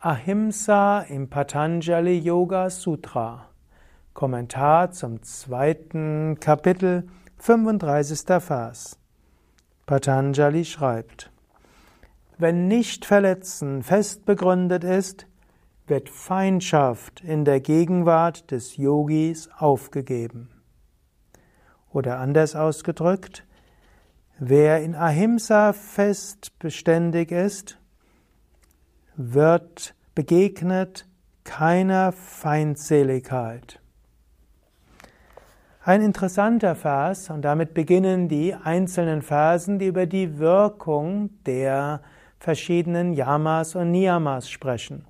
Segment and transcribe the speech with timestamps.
[0.00, 3.48] Ahimsa im Patanjali Yoga Sutra.
[4.12, 8.42] Kommentar zum zweiten Kapitel, 35.
[8.42, 8.98] Vers.
[9.86, 11.32] Patanjali schreibt,
[12.36, 15.26] wenn Nichtverletzen fest begründet ist,
[15.86, 20.50] wird Feindschaft in der Gegenwart des Yogis aufgegeben.
[21.90, 23.46] Oder anders ausgedrückt,
[24.38, 27.78] wer in Ahimsa fest beständig ist,
[29.16, 31.06] wird begegnet
[31.44, 33.80] keiner Feindseligkeit.
[35.82, 42.02] Ein interessanter Vers, und damit beginnen die einzelnen Versen, die über die Wirkung der
[42.40, 45.04] verschiedenen Yamas und Niyamas sprechen.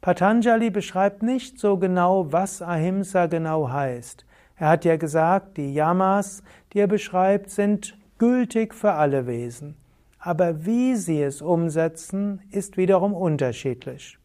[0.00, 4.24] Patanjali beschreibt nicht so genau, was Ahimsa genau heißt.
[4.56, 9.76] Er hat ja gesagt, die Yamas, die er beschreibt, sind gültig für alle Wesen
[10.24, 14.18] aber wie sie es umsetzen, ist wiederum unterschiedlich.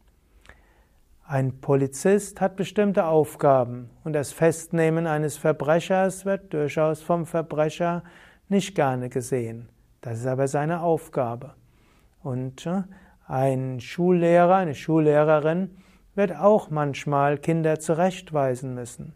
[1.28, 8.04] Ein Polizist hat bestimmte Aufgaben und das Festnehmen eines Verbrechers wird durchaus vom Verbrecher
[8.48, 9.68] nicht gerne gesehen.
[10.00, 11.56] Das ist aber seine Aufgabe.
[12.24, 12.84] Und äh,
[13.28, 15.70] ein Schullehrer, eine Schullehrerin
[16.16, 19.12] wird auch manchmal Kinder zurechtweisen müssen.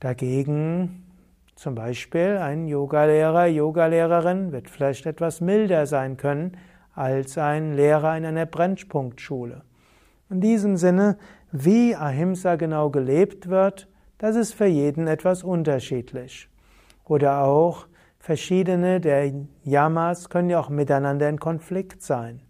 [0.00, 1.07] Dagegen
[1.58, 6.56] zum Beispiel ein Yogalehrer, Yogalehrerin wird vielleicht etwas milder sein können
[6.94, 9.62] als ein Lehrer in einer Brennpunktschule.
[10.30, 11.18] In diesem Sinne,
[11.50, 16.48] wie Ahimsa genau gelebt wird, das ist für jeden etwas unterschiedlich.
[17.04, 17.88] Oder auch
[18.20, 19.32] verschiedene der
[19.64, 22.40] Yamas können ja auch miteinander in Konflikt sein.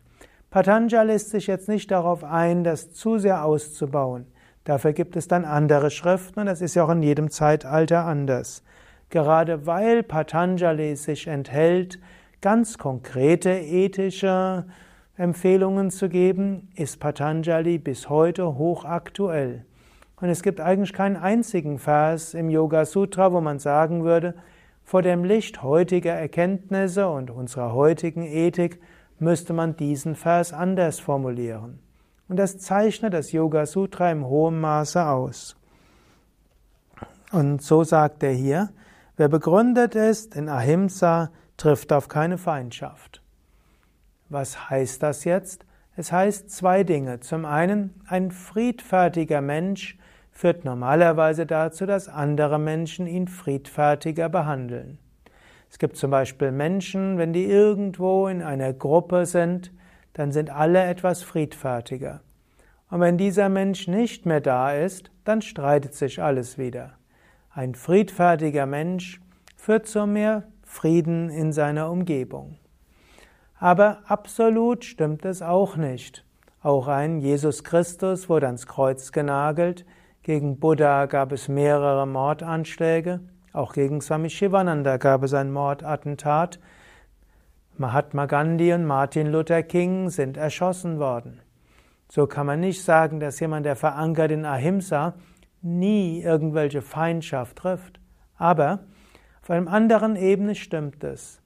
[0.50, 4.26] Patanjali lässt sich jetzt nicht darauf ein, das zu sehr auszubauen.
[4.64, 8.62] Dafür gibt es dann andere Schriften und das ist ja auch in jedem Zeitalter anders.
[9.10, 11.98] Gerade weil Patanjali sich enthält,
[12.40, 14.66] ganz konkrete ethische
[15.16, 19.64] Empfehlungen zu geben, ist Patanjali bis heute hochaktuell.
[20.20, 24.34] Und es gibt eigentlich keinen einzigen Vers im Yoga Sutra, wo man sagen würde,
[24.84, 28.80] vor dem Licht heutiger Erkenntnisse und unserer heutigen Ethik
[29.18, 31.78] müsste man diesen Vers anders formulieren.
[32.28, 35.56] Und das zeichnet das Yoga Sutra im hohen Maße aus.
[37.32, 38.70] Und so sagt er hier,
[39.18, 43.20] Wer begründet ist in Ahimsa, trifft auf keine Feindschaft.
[44.28, 45.66] Was heißt das jetzt?
[45.96, 47.18] Es heißt zwei Dinge.
[47.18, 49.98] Zum einen, ein friedfertiger Mensch
[50.30, 54.98] führt normalerweise dazu, dass andere Menschen ihn friedfertiger behandeln.
[55.68, 59.72] Es gibt zum Beispiel Menschen, wenn die irgendwo in einer Gruppe sind,
[60.12, 62.20] dann sind alle etwas friedfertiger.
[62.88, 66.97] Und wenn dieser Mensch nicht mehr da ist, dann streitet sich alles wieder.
[67.58, 69.20] Ein friedfertiger Mensch
[69.56, 72.56] führt zu mehr Frieden in seiner Umgebung.
[73.58, 76.24] Aber absolut stimmt es auch nicht.
[76.62, 79.84] Auch ein Jesus Christus wurde ans Kreuz genagelt.
[80.22, 83.18] Gegen Buddha gab es mehrere Mordanschläge.
[83.52, 86.60] Auch gegen Swami Shivananda gab es ein Mordattentat.
[87.76, 91.40] Mahatma Gandhi und Martin Luther King sind erschossen worden.
[92.08, 95.14] So kann man nicht sagen, dass jemand, der verankert in Ahimsa,
[95.62, 98.00] nie irgendwelche Feindschaft trifft.
[98.36, 98.80] Aber
[99.42, 101.42] auf einem anderen Ebene stimmt es.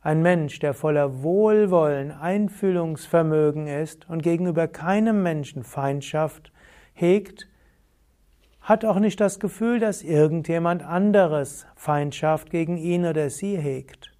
[0.00, 6.52] Ein Mensch, der voller Wohlwollen, Einfühlungsvermögen ist und gegenüber keinem Menschen Feindschaft
[6.94, 7.48] hegt,
[8.60, 14.12] hat auch nicht das Gefühl, dass irgendjemand anderes Feindschaft gegen ihn oder sie hegt.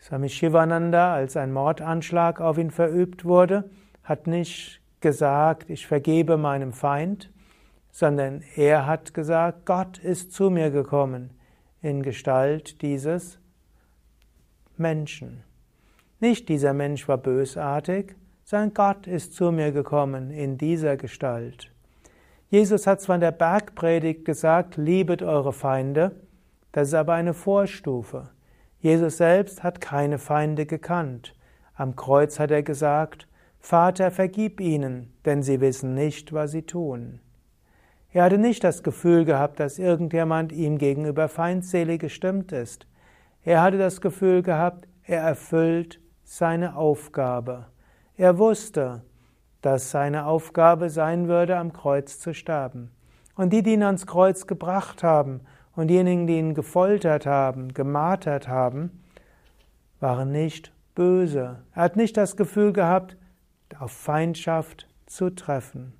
[0.00, 3.70] Swami Shivananda, als ein Mordanschlag auf ihn verübt wurde,
[4.04, 7.32] hat nicht gesagt, ich vergebe meinem Feind,
[7.96, 11.30] sondern er hat gesagt, Gott ist zu mir gekommen
[11.80, 13.38] in Gestalt dieses
[14.76, 15.44] Menschen.
[16.20, 18.14] Nicht dieser Mensch war bösartig,
[18.44, 21.72] sondern Gott ist zu mir gekommen in dieser Gestalt.
[22.50, 26.20] Jesus hat zwar in der Bergpredigt gesagt, liebet eure Feinde,
[26.72, 28.28] das ist aber eine Vorstufe.
[28.78, 31.34] Jesus selbst hat keine Feinde gekannt.
[31.74, 33.26] Am Kreuz hat er gesagt,
[33.58, 37.20] Vater, vergib ihnen, denn sie wissen nicht, was sie tun.
[38.16, 42.86] Er hatte nicht das Gefühl gehabt, dass irgendjemand ihm gegenüber feindselig gestimmt ist.
[43.44, 47.66] Er hatte das Gefühl gehabt, er erfüllt seine Aufgabe.
[48.16, 49.02] Er wusste,
[49.60, 52.90] dass seine Aufgabe sein würde, am Kreuz zu sterben.
[53.34, 55.42] Und die, die ihn ans Kreuz gebracht haben
[55.74, 59.02] und diejenigen, die ihn gefoltert haben, gemartert haben,
[60.00, 61.58] waren nicht böse.
[61.74, 63.18] Er hat nicht das Gefühl gehabt,
[63.78, 65.92] auf Feindschaft zu treffen.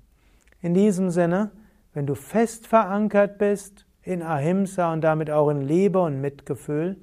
[0.63, 1.51] In diesem Sinne,
[1.97, 6.97] wenn du fest verankert bist in Ahimsa und damit auch in Liebe und Mitgefühl,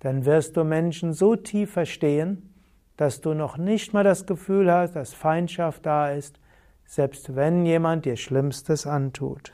[0.00, 2.52] dann wirst du Menschen so tief verstehen,
[2.98, 6.40] dass du noch nicht mal das Gefühl hast, dass Feindschaft da ist,
[6.84, 9.52] selbst wenn jemand dir Schlimmstes antut.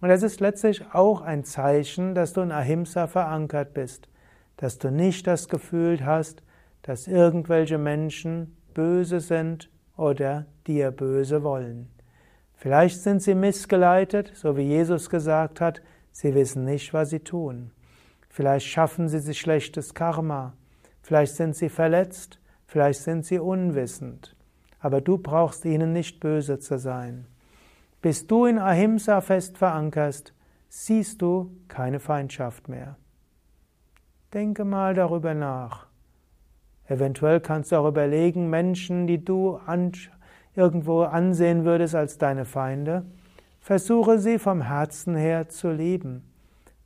[0.00, 4.08] Und es ist letztlich auch ein Zeichen, dass du in Ahimsa verankert bist,
[4.56, 6.42] dass du nicht das Gefühl hast,
[6.82, 11.93] dass irgendwelche Menschen böse sind oder dir böse wollen.
[12.56, 17.70] Vielleicht sind sie missgeleitet, so wie Jesus gesagt hat, sie wissen nicht, was sie tun.
[18.28, 20.54] Vielleicht schaffen sie sich schlechtes Karma,
[21.02, 24.34] vielleicht sind sie verletzt, vielleicht sind sie unwissend,
[24.80, 27.26] aber du brauchst ihnen nicht böse zu sein.
[28.02, 30.34] Bis du in Ahimsa fest verankerst,
[30.68, 32.96] siehst du keine Feindschaft mehr.
[34.32, 35.86] Denke mal darüber nach.
[36.86, 39.60] Eventuell kannst du auch überlegen, Menschen, die du
[40.56, 43.04] irgendwo ansehen würdest als deine Feinde,
[43.60, 46.22] versuche sie vom Herzen her zu lieben.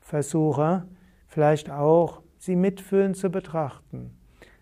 [0.01, 0.87] Versuche
[1.27, 4.17] vielleicht auch, sie mitfühlend zu betrachten.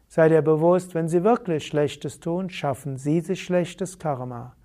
[0.08, 4.56] Sei dir bewusst, wenn sie wirklich Schlechtes tun, schaffen sie sich schlechtes Karma.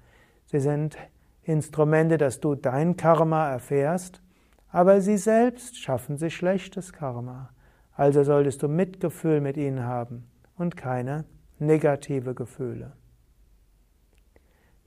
[0.46, 0.98] Sie sind
[1.44, 4.22] Instrumente, dass du dein Karma erfährst,
[4.70, 7.50] aber sie selbst schaffen sich schlechtes Karma.
[7.94, 11.26] Also solltest du Mitgefühl mit ihnen haben und keine
[11.60, 12.94] negative Gefühle.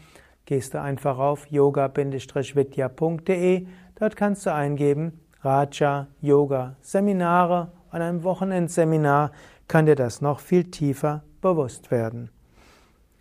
[0.45, 3.67] Gehst du einfach auf yoga-vidya.de.
[3.99, 7.73] Dort kannst du eingeben Raja Yoga Seminare.
[7.91, 9.33] An einem Wochenendseminar
[9.69, 12.29] kann dir das noch viel tiefer bewusst werden.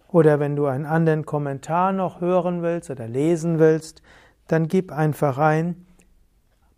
[0.09, 4.01] Oder wenn du einen anderen Kommentar noch hören willst oder lesen willst,
[4.47, 5.85] dann gib einfach ein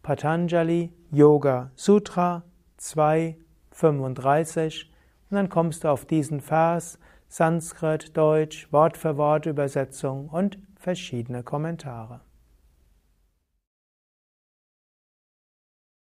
[0.03, 2.43] Patanjali Yoga Sutra
[2.79, 4.85] 2.35
[5.29, 6.99] und dann kommst du auf diesen Vers,
[7.29, 12.21] Sanskrit, Deutsch, Wort für Wort Übersetzung und verschiedene Kommentare.